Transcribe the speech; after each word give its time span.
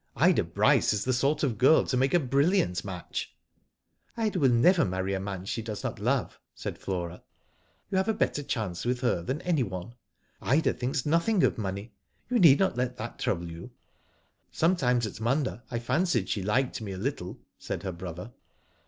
Ida 0.15 0.43
Bryce 0.43 0.93
is 0.93 1.05
the 1.05 1.13
sort 1.13 1.43
of 1.43 1.59
girl 1.59 1.85
to 1.85 1.95
make 1.95 2.15
a 2.15 2.19
brilliant 2.19 2.77
match/' 2.81 3.27
'*Ida 4.17 4.39
will 4.39 4.49
never 4.51 4.83
marry 4.83 5.13
a 5.13 5.19
man 5.19 5.45
she 5.45 5.61
does 5.61 5.83
not 5.83 5.99
love," 5.99 6.39
said 6.55 6.79
Flora." 6.79 7.21
You 7.91 7.99
have 7.99 8.07
a 8.09 8.13
better 8.15 8.41
chance 8.41 8.83
with 8.83 9.01
her 9.01 9.21
than 9.21 9.43
anyone. 9.43 9.93
Ida 10.41 10.73
thinks 10.73 11.05
nothing 11.05 11.43
of 11.43 11.59
money. 11.59 11.93
You 12.31 12.39
need 12.39 12.57
not 12.57 12.75
let 12.77 12.97
that 12.97 13.19
trouble 13.19 13.51
you."" 13.51 13.69
Sometimes 14.51 15.05
at 15.05 15.21
Munda 15.21 15.61
I 15.69 15.77
fancied 15.77 16.29
she 16.29 16.41
liked 16.41 16.81
me 16.81 16.93
a 16.93 16.97
little," 16.97 17.37
said 17.59 17.83
her 17.83 17.91
brother. 17.91 18.31